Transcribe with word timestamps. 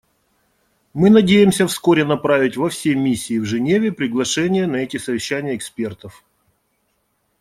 Мы 0.95 1.11
надеемся 1.11 1.67
вскоре 1.67 2.03
направить 2.03 2.57
во 2.57 2.69
все 2.69 2.95
миссии 2.95 3.37
в 3.37 3.45
Женеве 3.45 3.91
приглашение 3.91 4.65
на 4.65 4.77
эти 4.77 4.97
совещания 4.97 5.55
экспертов. 5.55 6.23